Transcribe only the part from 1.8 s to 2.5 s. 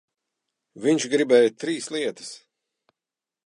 lietas.